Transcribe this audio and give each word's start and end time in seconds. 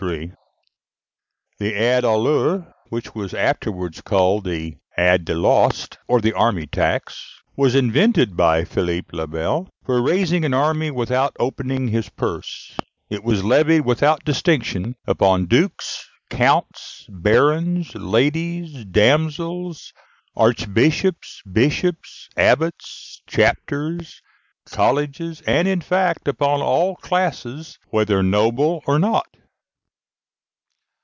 In 0.01 0.31
1303, 1.59 1.69
the 1.69 1.73
aide 1.75 2.05
au 2.05 2.17
leur, 2.17 2.73
which 2.89 3.13
was 3.13 3.35
afterwards 3.35 4.01
called 4.01 4.45
the 4.45 4.77
aide 4.97 5.25
de 5.25 5.35
l'ost, 5.35 5.99
or 6.07 6.19
the 6.19 6.33
army 6.33 6.65
tax, 6.65 7.39
was 7.55 7.75
invented 7.75 8.35
by 8.35 8.65
Philippe 8.65 9.15
le 9.15 9.27
Bel 9.27 9.69
for 9.85 10.01
raising 10.01 10.43
an 10.43 10.55
army 10.55 10.89
without 10.89 11.37
opening 11.39 11.89
his 11.89 12.09
purse. 12.09 12.75
It 13.11 13.23
was 13.23 13.43
levied 13.43 13.85
without 13.85 14.25
distinction 14.25 14.95
upon 15.05 15.45
dukes, 15.45 16.09
counts, 16.31 17.05
barons, 17.07 17.93
ladies, 17.93 18.83
damsels, 18.85 19.93
archbishops, 20.35 21.43
bishops, 21.45 22.27
abbots, 22.35 23.21
chapters, 23.27 24.23
colleges, 24.65 25.41
and, 25.45 25.67
in 25.67 25.79
fact, 25.79 26.27
upon 26.27 26.59
all 26.63 26.95
classes, 26.95 27.77
whether 27.91 28.23
noble 28.23 28.81
or 28.87 28.97
not. 28.97 29.27